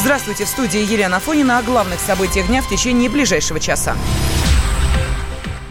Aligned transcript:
Здравствуйте, 0.00 0.46
в 0.46 0.48
студии 0.48 0.80
Елена 0.80 1.20
Фонина 1.20 1.58
о 1.58 1.62
главных 1.62 2.00
событиях 2.00 2.46
дня 2.46 2.62
в 2.62 2.68
течение 2.70 3.10
ближайшего 3.10 3.60
часа. 3.60 3.94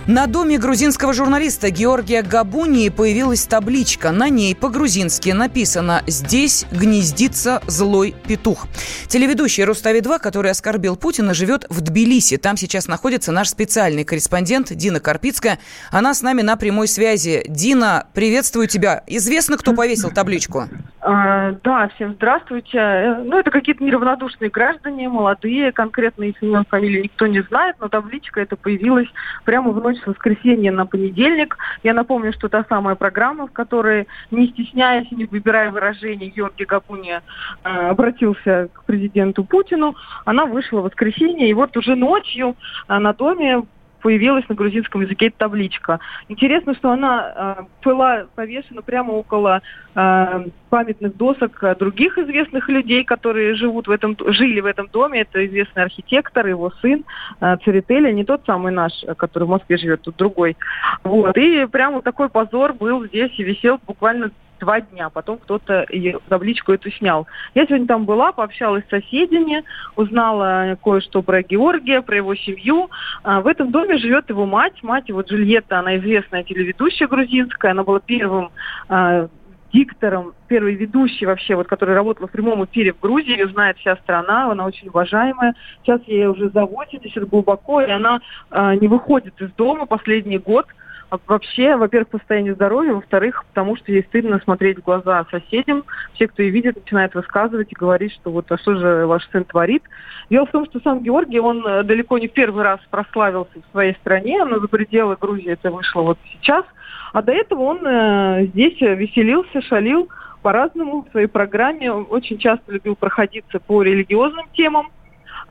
На 0.06 0.28
доме 0.28 0.60
грузинского 0.60 1.14
журналиста 1.14 1.72
Георгия 1.72 2.22
Габунии 2.22 2.90
появилась 2.90 3.46
табличка. 3.46 4.12
На 4.12 4.30
ней 4.30 4.56
по-грузински 4.56 5.30
написано 5.30 6.04
«Здесь 6.06 6.68
гнездится 6.72 7.64
злой 7.66 8.14
петух». 8.28 8.68
Телеведущий 9.08 9.64
Рустави-2, 9.64 10.20
который 10.20 10.52
оскорбил 10.52 10.96
Путина, 10.96 11.34
живет 11.34 11.66
в 11.70 11.82
Тбилиси. 11.82 12.38
Там 12.38 12.56
сейчас 12.56 12.88
находится 12.88 13.32
наш 13.32 13.50
специальный 13.50 14.04
корреспондент 14.04 14.72
Дина 14.76 15.00
Карпицкая. 15.00 15.58
Она 15.90 16.14
с 16.14 16.22
нами 16.22 16.44
на 16.44 16.56
прямой 16.56 16.88
связи. 16.88 17.44
Дина, 17.48 18.06
приветствую 18.14 18.68
тебя. 18.68 19.04
Известно, 19.08 19.58
кто 19.58 19.74
повесил 19.74 20.12
табличку? 20.12 20.70
А, 21.12 21.54
да, 21.64 21.88
всем 21.96 22.14
здравствуйте. 22.14 23.24
Ну, 23.24 23.40
это 23.40 23.50
какие-то 23.50 23.84
неравнодушные 23.84 24.52
граждане, 24.52 25.10
молодые, 25.10 25.72
конкретно 25.72 26.26
их 26.26 26.44
имен, 26.44 26.66
фамилии 26.70 27.02
никто 27.02 27.26
не 27.26 27.42
знает, 27.42 27.78
но 27.80 27.90
табличка 27.90 28.42
эта 28.42 28.56
появилась 28.56 29.08
прямо 29.44 29.72
в 29.72 29.82
ночь 29.82 29.98
с 29.98 30.06
воскресенья 30.06 30.72
на 30.72 30.86
понедельник. 30.86 31.58
Я 31.82 31.96
напомню, 31.96 32.32
что 32.32 32.48
та 32.48 32.64
самая 32.70 32.94
программа, 32.94 33.48
в 33.48 33.52
которой, 33.52 34.08
не 34.30 34.50
стесняясь 34.50 35.12
и 35.12 35.16
не 35.16 35.26
выбирая 35.26 35.72
выражений, 35.72 36.30
Георгий 36.30 36.66
Гапуни 36.66 37.14
э, 37.14 37.20
обратился 37.64 38.70
к 38.72 38.84
президенту 38.84 39.44
Путину, 39.44 39.96
она 40.26 40.46
вышла 40.46 40.82
в 40.82 40.84
воскресенье, 40.84 41.50
и 41.50 41.56
вот 41.56 41.76
уже 41.76 41.96
ночью 41.96 42.56
э, 42.88 43.00
на 43.00 43.14
доме 43.14 43.64
появилась 44.02 44.48
на 44.50 44.56
грузинском 44.56 45.02
языке 45.02 45.32
табличка. 45.36 46.00
Интересно, 46.28 46.76
что 46.76 46.92
она 46.92 47.58
э, 47.60 47.64
была 47.84 48.26
повешена 48.36 48.82
прямо 48.82 49.12
около 49.12 49.62
э, 49.96 50.46
памятных 50.70 51.18
досок 51.18 51.64
других 51.78 52.18
известных 52.18 52.70
людей, 52.70 53.04
которые 53.04 53.56
живут 53.56 53.88
в 53.88 53.92
этом, 53.92 54.16
жили 54.28 54.60
в 54.60 54.66
этом 54.66 54.88
доме. 54.88 55.22
Это 55.22 55.46
известный 55.46 55.84
архитектор, 55.84 56.46
его 56.48 56.72
сын 56.82 57.04
э, 57.42 57.58
Церетели, 57.64 58.12
не 58.12 58.24
тот 58.24 58.44
самый 58.46 58.72
наш, 58.72 58.94
который 59.18 59.46
в 59.46 59.50
Москве 59.50 59.78
живет, 59.78 60.02
тут 60.02 60.16
другой. 60.18 60.58
Вот. 61.04 61.38
И 61.38 61.66
прямо 61.66 62.02
такой 62.02 62.30
позор 62.30 62.74
был 62.74 63.06
здесь 63.06 63.32
и 63.38 63.44
висел 63.44 63.80
буквально 63.86 64.32
два 64.60 64.82
дня. 64.82 65.10
Потом 65.10 65.38
кто-то 65.38 65.86
табличку 66.28 66.74
эту 66.74 66.92
снял. 66.92 67.28
Я 67.56 67.66
сегодня 67.66 67.88
там 67.88 68.06
была, 68.06 68.32
пообщалась 68.32 68.84
с 68.86 68.90
соседями, 68.90 69.64
узнала 69.96 70.78
кое-что 70.84 71.22
про 71.22 71.42
Георгия, 71.42 72.02
про 72.02 72.18
его 72.18 72.36
семью. 72.36 72.90
А, 73.24 73.42
в 73.42 73.48
этом 73.48 73.72
доме 73.72 73.98
живет 73.98 74.30
его 74.30 74.46
мать. 74.46 74.84
Мать 74.84 75.10
его 75.10 75.22
Джульетта, 75.22 75.80
она 75.80 75.98
известная 75.98 76.44
телеведущая 76.44 77.08
грузинская. 77.08 77.72
Она 77.72 77.84
была 77.84 78.00
первым 78.00 78.52
а, 78.88 79.28
диктором, 79.74 80.34
первой 80.48 80.76
ведущей 80.76 81.26
вообще, 81.26 81.56
вот, 81.56 81.68
которая 81.68 81.96
работала 81.96 82.28
в 82.28 82.32
прямом 82.32 82.66
эфире 82.66 82.94
в 82.94 83.00
Грузии, 83.00 83.32
ее 83.32 83.48
знает 83.48 83.78
вся 83.78 83.96
страна, 83.98 84.52
она 84.52 84.66
очень 84.66 84.88
уважаемая. 84.88 85.54
Сейчас 85.84 86.02
ей 86.08 86.26
уже 86.26 86.50
за 86.50 86.66
80 86.66 87.30
глубоко, 87.30 87.82
и 87.82 87.90
она 87.90 88.20
э, 88.50 88.76
не 88.76 88.88
выходит 88.88 89.40
из 89.42 89.52
дома 89.52 89.86
последний 89.86 90.38
год. 90.38 90.66
А 91.10 91.18
вообще, 91.26 91.76
во-первых, 91.76 92.10
по 92.10 92.18
состоянию 92.20 92.54
здоровья, 92.54 92.94
во-вторых, 92.94 93.44
потому 93.48 93.76
что 93.76 93.92
ей 93.92 94.04
стыдно 94.04 94.40
смотреть 94.44 94.78
в 94.78 94.84
глаза 94.84 95.26
соседям. 95.32 95.84
Все, 96.14 96.28
кто 96.28 96.44
ее 96.44 96.52
видит, 96.52 96.76
начинают 96.76 97.16
высказывать 97.16 97.72
и 97.72 97.76
говорить, 97.76 98.14
что 98.14 98.32
вот 98.32 98.52
а 98.52 98.58
что 98.58 98.76
же 98.76 99.08
ваш 99.08 99.28
сын 99.32 99.44
творит. 99.44 99.82
Дело 100.30 100.46
в 100.46 100.52
том, 100.52 100.66
что 100.66 100.80
сам 100.82 101.02
Георгий, 101.02 101.40
он 101.40 101.66
э, 101.66 101.84
далеко 101.84 102.20
не 102.20 102.28
в 102.28 102.34
первый 102.34 102.64
раз 102.64 102.80
прославился 102.92 103.52
в 103.56 103.72
своей 103.72 103.94
стране, 103.96 104.46
но 104.46 104.60
за 104.60 104.68
пределы 104.68 105.18
Грузии 105.20 105.52
это 105.52 105.72
вышло 105.72 106.02
вот 106.04 106.20
сейчас. 106.32 106.64
А 107.12 107.24
до 107.24 107.32
этого 107.32 107.62
он 107.64 107.86
э, 107.88 108.46
здесь 108.48 108.80
веселился, 108.80 109.62
шалил 109.62 110.10
по-разному 110.44 111.06
в 111.08 111.12
своей 111.12 111.28
программе. 111.28 111.92
Очень 111.92 112.38
часто 112.38 112.72
любил 112.72 112.96
проходиться 112.96 113.60
по 113.60 113.82
религиозным 113.82 114.46
темам. 114.54 114.92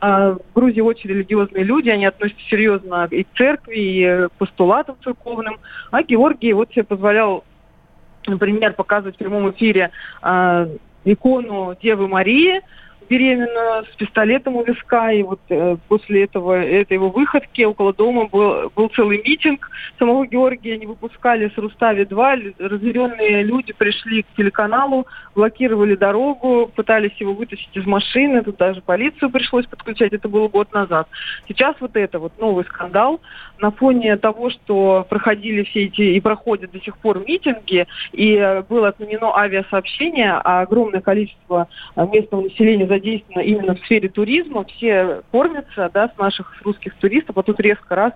А, 0.01 0.33
в 0.33 0.41
Грузии 0.55 0.81
очень 0.81 1.11
религиозные 1.11 1.65
люди, 1.65 1.89
они 1.89 2.07
относятся 2.07 2.43
серьезно 2.49 3.09
и 3.11 3.25
к 3.25 3.29
церкви, 3.37 3.77
и 3.77 4.29
к 4.29 4.33
постулатам 4.39 4.97
церковным. 5.03 5.59
А 5.91 6.03
Георгий 6.03 6.53
вот 6.53 6.70
себе 6.70 6.85
позволял, 6.85 7.45
например, 8.27 8.75
показывать 8.75 9.17
в 9.17 9.19
прямом 9.19 9.51
эфире 9.51 9.91
э, 10.23 10.77
икону 11.05 11.77
Девы 11.83 12.08
Марии, 12.08 12.61
беременную 13.08 13.85
с 13.85 13.96
пистолетом 13.96 14.57
у 14.57 14.64
виска, 14.64 15.13
и 15.13 15.23
вот 15.23 15.41
э, 15.48 15.77
после 15.89 16.24
этого, 16.24 16.55
этой 16.55 16.95
его 16.95 17.11
выходки 17.11 17.63
около 17.63 17.92
дома 17.92 18.27
был, 18.27 18.70
был 18.74 18.89
целый 18.89 19.23
митинг. 19.24 19.70
Самого 19.98 20.27
Георгия 20.27 20.77
не 20.77 20.86
выпускали 20.86 21.48
с 21.48 21.58
Рустави-2, 21.58 22.55
разъяренные 22.58 23.42
люди 23.42 23.73
пришли 23.73 24.23
к 24.23 24.27
телеканалу, 24.36 25.07
блокировали 25.35 25.95
дорогу, 25.95 26.70
пытались 26.74 27.14
его 27.19 27.33
вытащить 27.33 27.74
из 27.74 27.86
машины, 27.86 28.42
тут 28.42 28.57
даже 28.57 28.83
полицию 28.83 29.30
пришлось 29.30 29.67
подключать, 29.67 30.13
это 30.13 30.29
было 30.29 30.48
год 30.48 30.73
назад. 30.73 31.08
Сейчас 31.48 31.77
вот 31.80 31.96
это 31.96 32.19
вот 32.19 32.39
новый 32.39 32.64
скандал 32.64 33.20
на 33.61 33.70
фоне 33.70 34.17
того, 34.17 34.51
что 34.51 35.07
проходили 35.08 35.63
все 35.64 35.85
эти 35.85 36.02
и 36.02 36.20
проходят 36.20 36.70
до 36.70 36.80
сих 36.80 36.96
пор 36.98 37.24
митинги, 37.27 37.86
и 38.13 38.63
было 38.69 38.89
отменено 38.89 39.36
авиасообщение, 39.36 40.33
а 40.33 40.63
огромное 40.63 41.01
количество 41.01 41.69
местного 41.96 42.42
населения 42.42 42.86
задействовано 42.86 43.42
именно 43.42 43.74
в 43.74 43.80
сфере 43.80 44.08
туризма, 44.08 44.64
все 44.64 45.23
кормятся 45.30 45.91
да, 45.92 46.08
с 46.08 46.19
наших 46.19 46.55
с 46.61 46.64
русских 46.64 46.95
туристов, 46.95 47.36
а 47.36 47.42
тут 47.42 47.61
резко 47.61 47.95
раз 47.95 48.13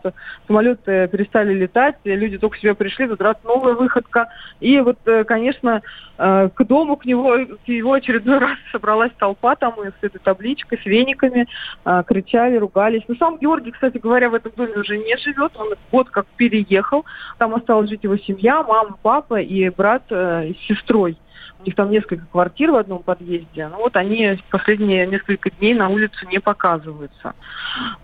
самолеты 0.47 1.09
перестали 1.09 1.55
летать, 1.55 1.97
люди 2.05 2.39
только 2.39 2.59
себе 2.59 2.75
пришли, 2.75 3.07
тут 3.07 3.21
раз 3.21 3.37
новая 3.45 3.75
выходка. 3.75 4.29
И 4.61 4.81
вот, 4.81 4.99
э, 5.07 5.25
конечно, 5.25 5.83
э, 6.19 6.49
к 6.55 6.65
дому, 6.65 6.97
к 6.97 7.05
него, 7.05 7.37
к 7.65 7.69
его 7.69 7.93
очередной 7.95 8.39
раз 8.41 8.57
собралась 8.71 9.13
толпа 9.19 9.57
там 9.57 9.75
и 9.83 9.89
с 9.89 10.03
этой 10.03 10.19
табличкой, 10.19 10.79
с 10.83 10.87
вениками, 10.87 11.47
э, 11.85 12.03
кричали, 12.07 12.57
ругались. 12.57 13.03
Но 13.09 13.15
сам 13.17 13.39
Георгий, 13.39 13.73
кстати 13.73 13.99
говоря, 13.99 14.31
в 14.31 14.35
этом 14.35 14.53
доме 14.57 14.75
уже 14.75 14.99
не 14.99 15.17
живет, 15.17 15.32
он 15.39 15.75
год 15.91 16.11
как 16.11 16.27
переехал, 16.37 17.05
там 17.39 17.55
осталась 17.55 17.91
жить 17.91 18.05
его 18.05 18.17
семья, 18.17 18.63
мама, 18.63 18.97
папа 19.03 19.41
и 19.41 19.69
брат 19.71 20.05
с 20.09 20.55
сестрой. 20.67 21.17
У 21.63 21.65
них 21.65 21.77
там 21.77 21.91
несколько 21.91 22.25
квартир 22.27 22.73
в 22.73 22.77
одном 22.77 23.05
подъезде. 23.05 23.69
Ну 23.69 23.77
вот 23.77 23.97
они 23.97 24.37
последние 24.51 25.07
несколько 25.07 25.51
дней 25.51 25.75
на 25.75 25.89
улицу 25.89 26.27
не 26.29 26.41
показываются. 26.41 27.35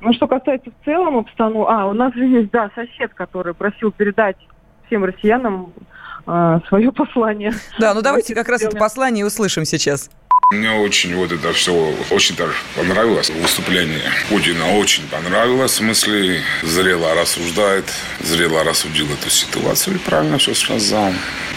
Ну, 0.00 0.12
что 0.12 0.28
касается 0.28 0.71
в 0.71 0.84
целом 0.84 1.19
обстановки... 1.19 1.72
А, 1.72 1.87
у 1.87 1.93
нас 1.93 2.15
же 2.15 2.25
есть, 2.25 2.50
да, 2.50 2.71
сосед, 2.77 3.12
который 3.15 3.55
просил 3.55 3.91
передать 3.91 4.37
всем 4.87 5.05
россиянам 5.05 5.72
э, 6.27 6.61
свое 6.69 6.93
послание. 6.97 7.53
Да, 7.81 7.94
ну 7.94 8.03
давайте 8.03 8.34
как 8.34 8.49
раз 8.49 8.62
это 8.62 8.77
послание 8.77 9.27
услышим 9.27 9.65
сейчас. 9.65 10.09
Мне 10.50 10.72
очень 10.72 11.14
вот 11.14 11.31
это 11.31 11.53
все 11.53 11.94
очень 12.09 12.34
даже 12.34 12.54
понравилось. 12.75 13.28
Выступление 13.28 14.10
Путина 14.31 14.78
очень 14.78 15.06
понравилось. 15.09 15.72
В 15.72 15.75
смысле, 15.75 16.42
зрело 16.62 17.14
рассуждает, 17.14 17.84
зрело 18.20 18.64
рассудил 18.64 19.06
эту 19.12 19.28
ситуацию 19.28 19.97
и 19.97 19.98
правильно 19.98 20.38
все 20.38 20.54
сказал. 20.54 21.12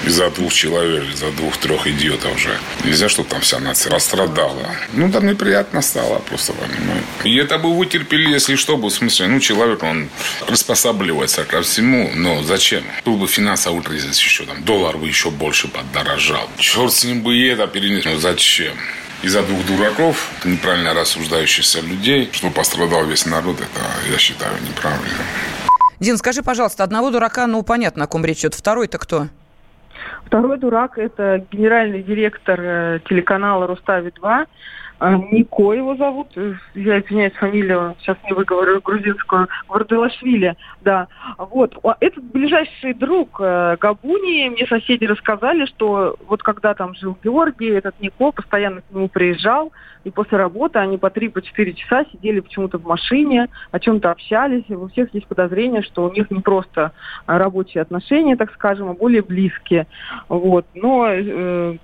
Из-за 0.06 0.30
двух 0.32 0.54
человек, 0.54 1.06
из-за 1.14 1.32
двух-трех 1.32 1.88
идиотов 1.88 2.36
уже. 2.36 2.58
Нельзя, 2.84 3.08
чтобы 3.08 3.30
там 3.30 3.40
вся 3.40 3.60
нация 3.60 3.94
расстрадала. 3.94 4.76
Ну, 4.92 5.10
там 5.10 5.26
неприятно 5.26 5.82
стало, 5.82 6.20
просто 6.20 6.52
понимаю. 6.52 7.02
И 7.24 7.38
это 7.38 7.60
бы 7.60 7.74
вытерпели, 7.74 8.30
если 8.30 8.56
что 8.56 8.76
бы, 8.76 8.90
в 8.90 8.94
смысле, 8.94 9.28
ну, 9.28 9.40
человек, 9.40 9.84
он 9.84 10.10
приспосабливается 10.48 11.46
ко 11.46 11.62
всему, 11.62 12.12
но 12.16 12.44
зачем? 12.44 12.84
Был 13.06 13.16
бы 13.16 13.28
финансовый 13.28 13.82
кризис 13.84 14.20
еще, 14.20 14.44
там, 14.44 14.64
доллар 14.66 14.98
бы 14.98 15.08
еще 15.08 15.30
больше 15.30 15.70
поддорожал. 15.70 16.50
Черт 16.58 16.92
с 16.92 17.06
ним 17.06 17.22
бы 17.22 17.38
и 17.38 17.46
это 17.46 17.68
перенес, 17.68 18.04
но 18.04 18.18
зачем? 18.18 18.74
Из-за 19.24 19.44
двух 19.44 19.66
дураков, 19.66 20.32
неправильно 20.46 20.94
рассуждающихся 20.94 21.82
людей, 21.82 22.30
что 22.32 22.50
пострадал 22.50 23.06
весь 23.06 23.26
народ, 23.26 23.58
это, 23.60 23.82
я 24.12 24.18
считаю, 24.18 24.54
неправильно. 24.62 25.24
Дин, 26.00 26.18
скажи, 26.18 26.42
пожалуйста, 26.42 26.84
одного 26.84 27.12
дурака, 27.12 27.46
ну, 27.46 27.62
понятно, 27.62 28.06
о 28.06 28.08
ком 28.08 28.26
речь 28.26 28.40
идет. 28.40 28.56
Второй-то 28.56 28.98
кто? 28.98 29.28
Второй 30.26 30.58
дурак– 30.58 30.92
это 30.98 31.46
генеральный 31.52 32.02
директор 32.02 32.60
э, 32.60 33.00
телеканала 33.08 33.68
«Рустави-2», 33.68 34.22
а, 34.24 34.46
Нико 35.02 35.74
его 35.74 35.96
зовут, 35.96 36.28
я 36.76 37.00
извиняюсь, 37.00 37.34
фамилию 37.34 37.96
сейчас 38.00 38.18
не 38.24 38.34
выговорю 38.34 38.82
грузинскую, 38.82 39.48
Вардылашвили, 39.68 40.56
да. 40.82 41.08
Вот, 41.38 41.76
этот 42.00 42.24
ближайший 42.26 42.94
друг 42.94 43.40
э, 43.40 43.78
Габуни, 43.80 44.50
мне 44.50 44.68
соседи 44.68 45.06
рассказали, 45.06 45.66
что 45.66 46.18
вот 46.28 46.44
когда 46.44 46.76
там 46.76 46.94
жил 46.94 47.18
Георгий, 47.24 47.70
этот 47.70 48.00
Нико 48.00 48.32
постоянно 48.32 48.82
к 48.82 48.92
нему 48.92 49.10
приезжал, 49.10 49.72
и 50.04 50.12
после 50.12 50.38
работы 50.38 50.78
они 50.78 50.98
по 50.98 51.10
три, 51.10 51.30
по 51.30 51.42
четыре 51.42 51.74
часа 51.74 52.06
сидели 52.12 52.40
почему-то 52.40 52.78
в 52.78 52.86
машине, 52.86 53.48
о 53.72 53.80
чем-то 53.80 54.12
общались, 54.12 54.66
и 54.68 54.76
у 54.76 54.88
всех 54.90 55.14
есть 55.16 55.28
подозрение, 55.28 55.82
что 55.82 56.04
у 56.04 56.12
них 56.12 56.30
не 56.30 56.42
просто 56.42 56.92
рабочие 57.26 57.82
отношения, 57.82 58.36
так 58.36 58.52
скажем, 58.54 58.90
а 58.90 58.94
более 58.94 59.24
близкие. 59.24 59.88
Вот, 60.30 60.66
но 60.76 61.08
э, 61.10 61.78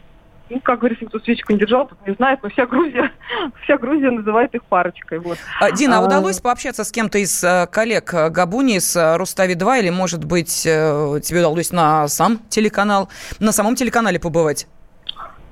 ну, 0.49 0.59
как 0.61 0.79
говорится, 0.79 1.05
кто 1.05 1.19
свечку 1.19 1.53
не 1.53 1.59
держал, 1.59 1.87
тот 1.87 1.97
не 2.07 2.13
знает, 2.13 2.39
но 2.43 2.49
вся 2.49 2.65
Грузия, 2.65 3.11
вся 3.63 3.77
Грузия 3.77 4.11
называет 4.11 4.53
их 4.55 4.63
парочкой. 4.63 5.19
Вот. 5.19 5.37
А, 5.59 5.71
Дина, 5.71 5.99
а 5.99 6.05
удалось 6.05 6.39
пообщаться 6.39 6.83
с 6.83 6.91
кем-то 6.91 7.17
из 7.17 7.43
э, 7.43 7.67
коллег 7.71 8.13
э, 8.13 8.29
Габуни 8.29 8.79
с 8.79 8.95
э, 8.95 9.17
Рустави-2, 9.17 9.79
или, 9.79 9.89
может 9.89 10.23
быть, 10.23 10.63
тебе 10.63 11.39
удалось 11.39 11.71
на 11.71 12.07
сам 12.07 12.39
телеканал, 12.49 13.09
на 13.39 13.51
самом 13.51 13.75
телеканале 13.75 14.19
побывать? 14.19 14.67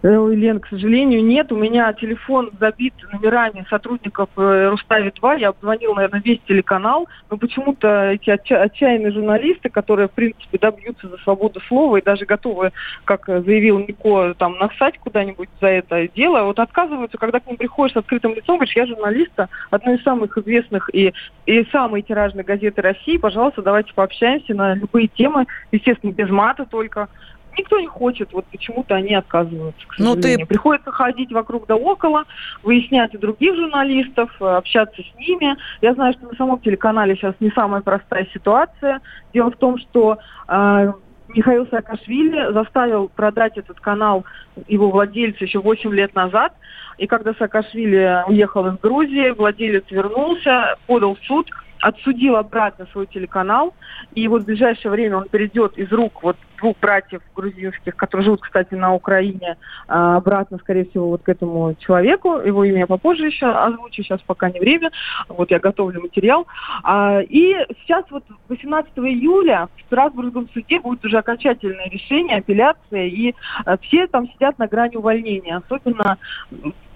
Лен, 0.05 0.59
к 0.59 0.67
сожалению, 0.67 1.23
нет. 1.23 1.51
У 1.51 1.55
меня 1.55 1.91
телефон 1.93 2.51
забит 2.59 2.93
номерами 3.11 3.65
сотрудников 3.69 4.29
э, 4.37 4.69
Рустави-2. 4.69 5.39
Я 5.39 5.49
обзвонил, 5.49 5.95
наверное, 5.95 6.21
весь 6.23 6.39
телеканал. 6.47 7.07
Но 7.31 7.37
почему-то 7.37 8.11
эти 8.11 8.29
отчаянные 8.29 9.11
журналисты, 9.11 9.69
которые, 9.69 10.07
в 10.07 10.11
принципе, 10.11 10.59
добьются 10.59 11.09
за 11.09 11.17
свободу 11.17 11.59
слова 11.61 11.97
и 11.97 12.03
даже 12.03 12.25
готовы, 12.25 12.71
как 13.05 13.25
заявил 13.25 13.79
Нико, 13.79 14.35
там, 14.37 14.59
насать 14.59 14.99
куда-нибудь 14.99 15.49
за 15.59 15.67
это 15.67 16.07
дело, 16.09 16.43
вот 16.43 16.59
отказываются, 16.59 17.17
когда 17.17 17.39
к 17.39 17.47
ним 17.47 17.57
приходишь 17.57 17.93
с 17.93 17.97
открытым 17.97 18.35
лицом, 18.35 18.57
говоришь, 18.57 18.75
я 18.75 18.85
журналиста 18.85 19.49
одной 19.71 19.95
из 19.95 20.03
самых 20.03 20.37
известных 20.37 20.89
и, 20.93 21.13
и 21.47 21.63
самой 21.71 22.03
тиражной 22.03 22.43
газеты 22.43 22.81
России, 22.81 23.17
пожалуйста, 23.17 23.63
давайте 23.63 23.93
пообщаемся 23.93 24.53
на 24.53 24.75
любые 24.75 25.07
темы, 25.07 25.47
естественно, 25.71 26.11
без 26.11 26.29
мата 26.29 26.65
только 26.65 27.09
никто 27.57 27.79
не 27.79 27.87
хочет, 27.87 28.31
вот 28.33 28.45
почему-то 28.45 28.95
они 28.95 29.13
отказываются, 29.13 29.85
к 29.87 29.97
Ну, 29.99 30.15
ты... 30.15 30.45
Приходится 30.45 30.91
ходить 30.91 31.31
вокруг 31.31 31.65
да 31.67 31.75
около, 31.75 32.25
выяснять 32.63 33.13
и 33.13 33.17
других 33.17 33.55
журналистов, 33.55 34.29
э, 34.39 34.45
общаться 34.45 35.01
с 35.01 35.19
ними. 35.19 35.55
Я 35.81 35.93
знаю, 35.93 36.13
что 36.13 36.27
на 36.27 36.35
самом 36.35 36.59
телеканале 36.59 37.15
сейчас 37.15 37.35
не 37.39 37.49
самая 37.51 37.81
простая 37.81 38.27
ситуация. 38.33 39.01
Дело 39.33 39.51
в 39.51 39.57
том, 39.57 39.77
что 39.77 40.17
э, 40.47 40.93
Михаил 41.29 41.67
Саакашвили 41.67 42.53
заставил 42.53 43.09
продать 43.09 43.57
этот 43.57 43.79
канал 43.79 44.25
его 44.67 44.89
владельца 44.91 45.43
еще 45.43 45.59
8 45.59 45.93
лет 45.93 46.15
назад. 46.15 46.53
И 46.97 47.07
когда 47.07 47.33
Саакашвили 47.33 48.23
уехал 48.27 48.67
из 48.67 48.79
Грузии, 48.79 49.31
владелец 49.31 49.83
вернулся, 49.89 50.77
подал 50.87 51.15
в 51.15 51.25
суд– 51.25 51.49
отсудил 51.79 52.35
обратно 52.35 52.87
свой 52.91 53.07
телеканал, 53.07 53.73
и 54.13 54.27
вот 54.27 54.43
в 54.43 54.45
ближайшее 54.45 54.91
время 54.91 55.17
он 55.17 55.27
перейдет 55.29 55.77
из 55.77 55.91
рук 55.91 56.23
вот 56.23 56.37
двух 56.57 56.79
братьев 56.79 57.21
грузинских, 57.35 57.95
которые 57.95 58.25
живут, 58.25 58.41
кстати, 58.41 58.73
на 58.73 58.93
Украине, 58.93 59.57
а, 59.87 60.17
обратно, 60.17 60.57
скорее 60.57 60.85
всего, 60.85 61.09
вот 61.09 61.23
к 61.23 61.29
этому 61.29 61.75
человеку. 61.79 62.39
Его 62.39 62.63
имя 62.63 62.79
я 62.79 62.87
попозже 62.87 63.27
еще 63.27 63.47
озвучу, 63.47 64.03
сейчас 64.03 64.21
пока 64.21 64.49
не 64.49 64.59
время. 64.59 64.91
Вот 65.27 65.51
я 65.51 65.59
готовлю 65.59 66.01
материал. 66.01 66.47
А, 66.83 67.19
и 67.21 67.55
сейчас 67.81 68.05
вот 68.09 68.23
18 68.47 68.91
июля 68.99 69.69
в 69.75 69.81
Страсбургском 69.85 70.49
суде 70.53 70.79
будет 70.79 71.03
уже 71.05 71.17
окончательное 71.17 71.89
решение, 71.89 72.37
апелляция, 72.37 73.05
и 73.05 73.33
а, 73.65 73.77
все 73.77 74.07
там 74.07 74.27
сидят 74.29 74.57
на 74.57 74.67
грани 74.67 74.95
увольнения. 74.95 75.57
Особенно 75.57 76.17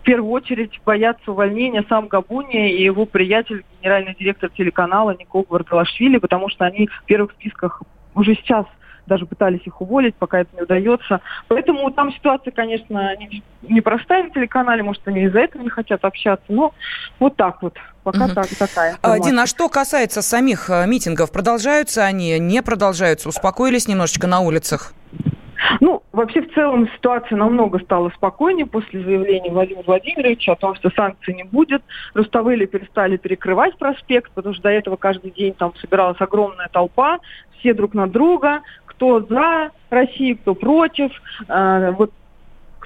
первую 0.09 0.31
очередь 0.31 0.71
боятся 0.83 1.31
увольнения 1.31 1.85
сам 1.87 2.07
Габуни 2.07 2.73
и 2.73 2.81
его 2.81 3.05
приятель, 3.05 3.63
генеральный 3.79 4.15
директор 4.19 4.49
телеканала 4.49 5.11
Никол 5.11 5.45
Гвардалашвили, 5.47 6.17
потому 6.17 6.49
что 6.49 6.65
они 6.65 6.87
в 6.87 7.03
первых 7.05 7.33
списках 7.33 7.83
уже 8.15 8.33
сейчас 8.33 8.65
даже 9.05 9.27
пытались 9.27 9.61
их 9.65 9.81
уволить, 9.81 10.15
пока 10.15 10.39
это 10.39 10.49
не 10.55 10.63
удается. 10.63 11.21
Поэтому 11.47 11.91
там 11.91 12.11
ситуация, 12.11 12.49
конечно, 12.49 13.11
непростая 13.61 14.23
на 14.23 14.29
телеканале, 14.31 14.81
может, 14.81 15.07
они 15.07 15.25
из-за 15.25 15.41
этого 15.41 15.61
не 15.61 15.69
хотят 15.69 16.03
общаться, 16.03 16.45
но 16.47 16.73
вот 17.19 17.35
так 17.35 17.61
вот. 17.61 17.77
Пока 18.01 18.25
угу. 18.25 18.33
так, 18.33 18.47
такая. 18.57 18.93
Информация. 18.93 19.29
Дина, 19.29 19.43
а 19.43 19.45
что 19.45 19.69
касается 19.69 20.23
самих 20.23 20.71
э, 20.71 20.87
митингов, 20.87 21.31
продолжаются 21.31 22.03
они, 22.03 22.39
не 22.39 22.63
продолжаются? 22.63 23.29
Успокоились 23.29 23.87
немножечко 23.87 24.25
на 24.25 24.39
улицах? 24.39 24.93
Ну, 25.79 26.03
вообще 26.11 26.41
в 26.41 26.53
целом 26.53 26.89
ситуация 26.95 27.37
намного 27.37 27.79
стала 27.79 28.09
спокойнее 28.09 28.65
после 28.65 29.01
заявления 29.01 29.51
Владимира 29.51 29.83
Владимировича 29.83 30.53
о 30.53 30.55
том, 30.55 30.75
что 30.75 30.89
санкций 30.89 31.33
не 31.33 31.43
будет. 31.43 31.83
Руставели 32.13 32.65
перестали 32.65 33.17
перекрывать 33.17 33.77
проспект, 33.77 34.31
потому 34.33 34.53
что 34.53 34.63
до 34.63 34.69
этого 34.69 34.95
каждый 34.95 35.31
день 35.31 35.53
там 35.53 35.73
собиралась 35.75 36.19
огромная 36.19 36.69
толпа, 36.71 37.19
все 37.59 37.73
друг 37.73 37.93
на 37.93 38.07
друга, 38.07 38.61
кто 38.85 39.21
за 39.21 39.71
Россию, 39.89 40.37
кто 40.37 40.55
против. 40.55 41.11
Э, 41.47 41.91
вот 41.91 42.11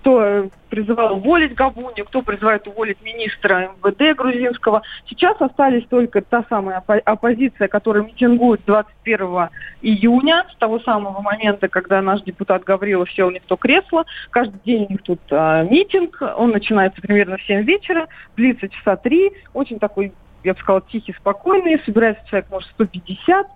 кто 0.04 0.50
призывал 0.70 1.14
уволить 1.14 1.56
Габуню, 1.56 2.04
кто 2.06 2.22
призывает 2.22 2.68
уволить 2.68 3.02
министра 3.02 3.72
МВД 3.82 4.18
грузинского. 4.18 4.82
Сейчас 5.08 5.40
остались 5.40 5.86
только 5.88 6.22
та 6.22 6.44
самая 6.50 6.84
оппозиция, 7.06 7.70
которая 7.70 8.04
митингует 8.04 8.62
21 8.66 9.50
июня, 9.82 10.46
с 10.52 10.58
того 10.58 10.80
самого 10.80 11.22
момента, 11.22 11.70
когда 11.70 12.02
наш 12.02 12.22
депутат 12.24 12.66
Гаврилов 12.66 13.10
сел 13.14 13.32
не 13.32 13.40
в 13.40 13.44
то 13.44 13.56
кресло. 13.56 14.04
Каждый 14.30 14.60
день 14.66 14.88
у 14.90 14.92
них 14.92 15.04
тут 15.04 15.22
а, 15.32 15.64
митинг, 15.64 16.22
он 16.38 16.52
начинается 16.52 17.02
примерно 17.02 17.38
в 17.38 17.44
7 17.44 17.62
вечера, 17.64 18.08
длится 18.36 18.68
часа 18.68 18.98
3, 18.98 19.32
очень 19.54 19.80
такой 19.80 20.12
я 20.44 20.54
бы 20.54 20.60
сказала, 20.60 20.82
тихий, 20.92 21.14
спокойный, 21.14 21.82
собирается 21.86 22.22
человек, 22.28 22.50
может, 22.52 22.70
150, 22.72 23.48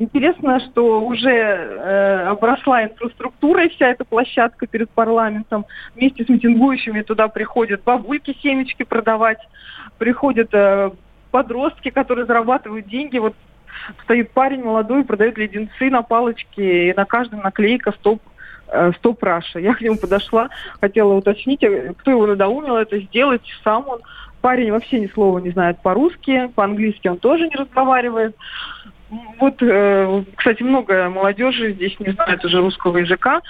Интересно, 0.00 0.60
что 0.60 1.00
уже 1.00 1.30
э, 1.30 2.26
обросла 2.28 2.84
инфраструктурой 2.84 3.68
вся 3.70 3.88
эта 3.88 4.04
площадка 4.04 4.68
перед 4.68 4.88
парламентом. 4.90 5.66
Вместе 5.96 6.24
с 6.24 6.28
митингующими 6.28 7.02
туда 7.02 7.26
приходят 7.26 7.82
бабульки 7.82 8.36
семечки 8.40 8.84
продавать, 8.84 9.38
приходят 9.98 10.50
э, 10.52 10.92
подростки, 11.32 11.90
которые 11.90 12.26
зарабатывают 12.26 12.86
деньги. 12.86 13.18
Вот 13.18 13.34
стоит 14.04 14.30
парень 14.30 14.62
молодой, 14.62 15.02
продает 15.02 15.36
леденцы 15.36 15.90
на 15.90 16.02
палочке, 16.02 16.90
и 16.90 16.94
на 16.94 17.04
каждом 17.04 17.40
наклейка 17.40 17.90
«Стоп 17.90 18.22
э, 18.68 18.92
стоп 18.98 19.20
Раша. 19.24 19.58
Я 19.58 19.74
к 19.74 19.80
нему 19.80 19.96
подошла, 19.96 20.48
хотела 20.80 21.14
уточнить, 21.14 21.64
э, 21.64 21.92
кто 21.98 22.12
его 22.12 22.26
надоумил 22.28 22.76
это 22.76 23.00
сделать, 23.00 23.42
сам 23.64 23.88
он. 23.88 24.00
Парень 24.42 24.70
вообще 24.70 25.00
ни 25.00 25.08
слова 25.08 25.40
не 25.40 25.50
знает 25.50 25.82
по-русски, 25.82 26.52
по-английски 26.54 27.08
он 27.08 27.18
тоже 27.18 27.48
не 27.48 27.56
разговаривает. 27.56 28.36
Вот, 29.10 29.62
э, 29.62 30.24
кстати, 30.36 30.62
много 30.62 31.08
молодежи 31.08 31.72
здесь 31.72 31.98
не 31.98 32.12
знает 32.12 32.44
уже 32.44 32.60
русского 32.60 32.98
языка. 32.98 33.40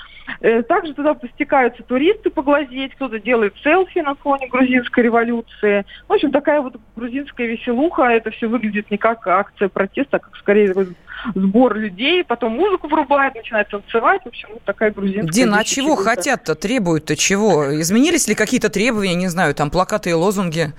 Э, 0.40 0.62
также 0.62 0.94
туда 0.94 1.14
постекаются 1.14 1.82
туристы 1.82 2.31
поглазеть, 2.31 2.94
кто-то 2.94 3.19
делает 3.19 3.55
селфи 3.62 3.99
на 3.99 4.14
фоне 4.14 4.46
грузинской 4.49 5.05
революции. 5.05 5.84
В 6.06 6.12
общем, 6.12 6.31
такая 6.31 6.60
вот 6.60 6.76
грузинская 6.94 7.46
веселуха. 7.46 8.05
Это 8.05 8.31
все 8.31 8.46
выглядит 8.46 8.90
не 8.90 8.99
как 8.99 9.26
акция 9.26 9.69
протеста, 9.69 10.19
а 10.19 10.20
как 10.20 10.37
скорее 10.37 10.75
сбор 11.34 11.76
людей. 11.76 12.22
Потом 12.22 12.52
музыку 12.52 12.87
врубает, 12.87 13.34
начинает 13.34 13.69
танцевать. 13.69 14.22
В 14.25 14.28
общем, 14.28 14.49
вот 14.52 14.62
такая 14.62 14.93
грузинская 14.93 15.32
Дина, 15.32 15.58
а 15.58 15.64
чего 15.64 15.96
хотят-то, 15.96 16.55
требуют-то 16.55 17.16
чего? 17.16 17.81
Изменились 17.81 18.28
ли 18.28 18.34
какие-то 18.34 18.69
требования, 18.69 19.14
не 19.14 19.28
знаю, 19.28 19.55
там 19.55 19.70
плакаты 19.70 20.10
и 20.10 20.12
лозунги? 20.12 20.72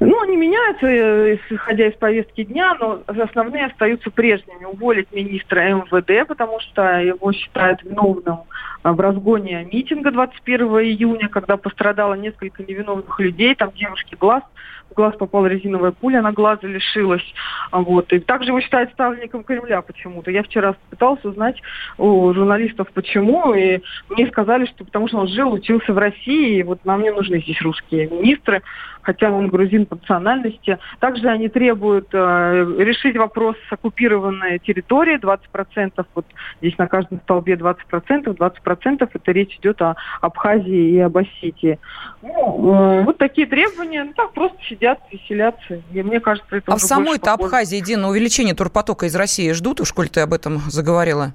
Ну, 0.00 0.22
они 0.22 0.36
меняются, 0.36 0.86
э, 0.86 1.38
исходя 1.50 1.86
из 1.86 1.94
повестки 1.94 2.44
дня, 2.44 2.74
но 2.78 3.02
основные 3.06 3.66
остаются 3.66 4.10
прежними. 4.10 4.64
Уволить 4.64 5.12
министра 5.12 5.74
МВД, 5.74 6.26
потому 6.26 6.60
что 6.60 7.00
его 7.00 7.32
считают 7.32 7.82
виновным 7.82 8.40
в 8.82 8.98
разгоне 8.98 9.68
митинга 9.70 10.10
21 10.10 10.66
июня, 10.80 11.28
когда 11.28 11.56
пострадало 11.56 12.14
несколько 12.14 12.62
невиновных 12.62 13.18
людей, 13.20 13.54
там 13.54 13.72
девушки 13.72 14.16
глаз 14.18 14.42
в 14.90 14.94
глаз 14.94 15.14
попала 15.16 15.46
резиновая 15.46 15.92
пуля, 15.92 16.18
она 16.18 16.32
глаза 16.32 16.66
лишилась. 16.66 17.24
Вот. 17.70 18.12
И 18.12 18.18
также 18.18 18.50
его 18.50 18.60
считают 18.60 18.90
ставленником 18.92 19.44
Кремля 19.44 19.82
почему-то. 19.82 20.30
Я 20.30 20.42
вчера 20.42 20.74
пытался 20.90 21.28
узнать 21.28 21.60
у 21.96 22.32
журналистов, 22.32 22.88
почему, 22.92 23.54
и 23.54 23.80
мне 24.08 24.26
сказали, 24.28 24.66
что 24.66 24.84
потому 24.84 25.08
что 25.08 25.18
он 25.18 25.28
жил, 25.28 25.52
учился 25.52 25.92
в 25.92 25.98
России, 25.98 26.58
и 26.58 26.62
вот 26.62 26.84
нам 26.84 27.02
не 27.02 27.12
нужны 27.12 27.40
здесь 27.40 27.60
русские 27.62 28.08
министры, 28.08 28.62
хотя 29.02 29.30
он 29.30 29.48
грузин 29.50 29.86
по 29.86 29.96
национальности. 29.96 30.78
Также 30.98 31.28
они 31.28 31.48
требуют 31.48 32.08
э, 32.12 32.74
решить 32.78 33.16
вопрос 33.16 33.56
с 33.68 33.72
оккупированной 33.72 34.58
территорией, 34.60 35.18
20%, 35.18 36.04
вот 36.14 36.26
здесь 36.60 36.76
на 36.78 36.86
каждом 36.86 37.20
столбе 37.20 37.54
20%, 37.54 37.76
20% 38.24 39.10
это 39.12 39.32
речь 39.32 39.56
идет 39.58 39.80
о 39.82 39.96
Абхазии 40.20 40.90
и 40.90 40.98
об 40.98 41.16
Осетии. 41.16 41.78
Ну, 42.22 42.74
э, 42.74 43.04
вот 43.04 43.18
такие 43.18 43.46
требования, 43.46 44.04
ну 44.04 44.12
так 44.14 44.32
просто 44.32 44.58
сидят, 44.68 45.00
веселятся. 45.10 45.82
И 45.92 46.02
мне 46.02 46.20
кажется, 46.20 46.56
это 46.56 46.72
А 46.72 46.76
в 46.76 46.80
самой-то 46.80 47.32
Абхазии, 47.32 47.80
Дина, 47.80 48.08
увеличение 48.08 48.54
турпотока 48.54 49.06
из 49.06 49.14
России 49.14 49.52
ждут? 49.52 49.80
Уж 49.80 49.92
коль 49.92 50.08
ты 50.08 50.20
об 50.20 50.32
этом 50.32 50.58
заговорила. 50.68 51.32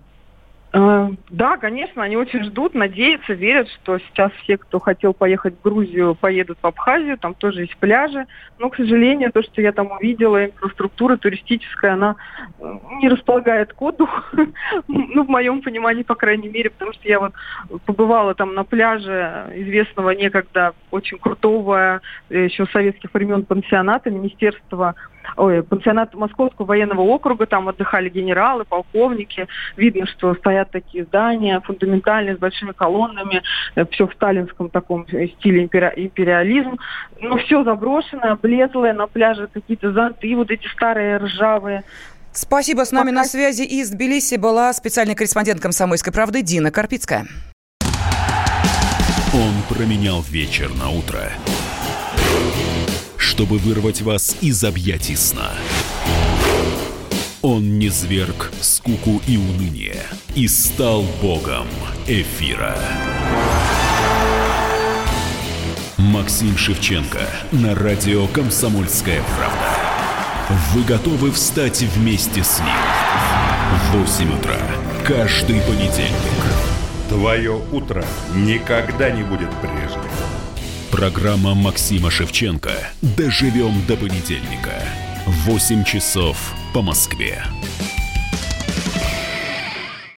Э, 0.77 1.10
да, 1.29 1.55
конечно, 1.55 2.03
они 2.03 2.17
очень 2.17 2.44
ждут, 2.44 2.74
надеются, 2.74 3.32
верят, 3.32 3.70
что 3.70 3.98
сейчас 3.98 4.34
все, 4.44 4.58
кто 4.58 4.79
хотел 4.79 5.13
поехать 5.13 5.55
в 5.55 5.62
Грузию, 5.62 6.15
поедут 6.15 6.58
в 6.62 6.67
Абхазию, 6.67 7.17
там 7.17 7.34
тоже 7.34 7.62
есть 7.62 7.77
пляжи. 7.77 8.25
Но, 8.60 8.70
к 8.70 8.75
сожалению, 8.75 9.32
то, 9.32 9.41
что 9.41 9.62
я 9.62 9.72
там 9.72 9.89
увидела, 9.91 10.44
инфраструктура 10.44 11.15
туристическая, 11.15 11.94
она 11.94 12.17
э, 12.60 12.77
не 13.01 13.08
располагает 13.08 13.72
к 13.72 13.82
отдыху, 13.82 14.22
ну, 14.89 15.24
в 15.24 15.29
моем 15.29 15.62
понимании, 15.62 16.03
по 16.03 16.15
крайней 16.15 16.50
мере, 16.50 16.70
потому 16.72 16.91
что 16.91 17.08
я 17.08 17.22
вот 17.22 17.34
побывала 17.86 18.36
там 18.36 18.53
на 18.53 18.65
пляже 18.65 19.46
известного 19.55 20.10
некогда 20.10 20.74
очень 20.91 21.20
крутого 21.20 22.01
э, 22.29 22.46
еще 22.46 22.65
советских 22.65 23.13
времен 23.13 23.46
пансионата 23.46 24.12
Министерства 24.12 24.96
ой, 25.38 25.63
пансионат 25.63 26.13
Московского 26.13 26.65
военного 26.65 27.01
округа, 27.01 27.46
там 27.46 27.67
отдыхали 27.70 28.10
генералы, 28.10 28.65
полковники. 28.65 29.48
Видно, 29.77 30.05
что 30.05 30.34
стоят 30.36 30.72
такие 30.72 31.05
здания 31.05 31.60
фундаментальные, 31.62 32.36
с 32.36 32.39
большими 32.39 32.72
колоннами, 32.72 33.41
э, 33.75 33.86
все 33.91 34.08
в 34.08 34.13
сталинском 34.13 34.70
таком 34.70 35.08
стиле 35.08 35.63
империализм. 35.63 36.77
Но 37.22 37.38
все 37.38 37.63
заброшенное, 37.63 38.34
облезлое, 38.34 38.94
на 38.94 39.08
пляже 39.08 39.48
какие-то 39.51 39.91
зонты, 39.91 40.36
вот 40.36 40.51
эти 40.51 40.67
старые 40.67 41.17
ржавые. 41.17 41.84
Спасибо. 42.32 42.84
С 42.84 42.91
нами 42.91 43.10
Пока... 43.10 43.22
на 43.22 43.25
связи 43.25 43.63
из 43.63 43.89
Тбилиси 43.89 44.36
была 44.36 44.74
специальный 44.74 45.15
корреспондент 45.15 45.62
«Комсомольской 45.62 46.12
правды» 46.12 46.41
Дина 46.41 46.70
Карпицкая. 46.70 47.25
Он 49.34 49.53
променял 49.70 50.22
вечер 50.22 50.70
на 50.75 50.89
утро, 50.89 51.29
чтобы 53.25 53.58
вырвать 53.58 54.01
вас 54.03 54.38
из 54.41 54.63
объятий 54.63 55.15
сна. 55.15 55.51
Он 57.41 57.79
не 57.79 57.89
зверг 57.89 58.51
скуку 58.62 59.22
и 59.27 59.38
уныние 59.38 60.03
и 60.36 60.48
стал 60.48 61.03
богом 61.22 61.65
эфира. 62.08 62.77
Максим 65.98 66.55
Шевченко 66.55 67.27
на 67.51 67.74
радио 67.74 68.27
«Комсомольская 68.27 69.22
правда». 69.38 69.75
Вы 70.74 70.84
готовы 70.84 71.32
встать 71.32 71.82
вместе 71.82 72.44
с 72.44 72.60
ним? 72.60 72.67
В 73.91 73.98
8 73.98 74.39
утра 74.39 74.58
каждый 75.03 75.60
понедельник. 75.62 76.44
Твое 77.10 77.60
утро 77.72 78.05
никогда 78.36 79.10
не 79.10 79.24
будет 79.24 79.50
прежним. 79.62 80.34
Программа 80.95 81.53
Максима 81.53 82.09
Шевченко 82.09 82.71
«Доживем 83.01 83.85
до 83.85 83.97
понедельника». 83.97 84.81
8 85.25 85.83
часов 85.83 86.37
по 86.73 86.81
Москве. 86.81 87.43